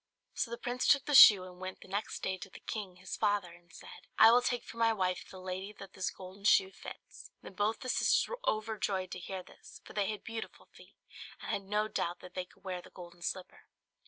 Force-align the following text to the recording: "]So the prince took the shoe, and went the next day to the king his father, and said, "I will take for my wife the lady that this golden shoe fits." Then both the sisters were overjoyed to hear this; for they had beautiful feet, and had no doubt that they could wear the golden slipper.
"]So 0.33 0.49
the 0.49 0.57
prince 0.57 0.87
took 0.87 1.05
the 1.05 1.13
shoe, 1.13 1.43
and 1.43 1.59
went 1.59 1.81
the 1.81 1.87
next 1.87 2.23
day 2.23 2.39
to 2.39 2.49
the 2.49 2.59
king 2.59 2.95
his 2.95 3.15
father, 3.15 3.51
and 3.51 3.71
said, 3.71 4.07
"I 4.17 4.31
will 4.31 4.41
take 4.41 4.63
for 4.63 4.77
my 4.77 4.91
wife 4.91 5.29
the 5.29 5.39
lady 5.39 5.73
that 5.73 5.93
this 5.93 6.09
golden 6.09 6.43
shoe 6.43 6.71
fits." 6.71 7.29
Then 7.43 7.53
both 7.53 7.81
the 7.81 7.89
sisters 7.89 8.27
were 8.27 8.39
overjoyed 8.43 9.11
to 9.11 9.19
hear 9.19 9.43
this; 9.43 9.79
for 9.85 9.93
they 9.93 10.09
had 10.09 10.23
beautiful 10.23 10.65
feet, 10.65 10.95
and 11.39 11.51
had 11.51 11.61
no 11.65 11.87
doubt 11.87 12.19
that 12.21 12.33
they 12.33 12.45
could 12.45 12.63
wear 12.63 12.81
the 12.81 12.89
golden 12.89 13.21
slipper. 13.21 13.65